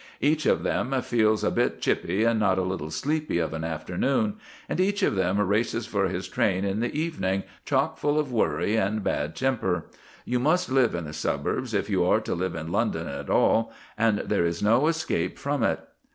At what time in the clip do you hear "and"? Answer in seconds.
2.23-2.39, 4.67-4.79, 8.77-9.03, 13.95-14.17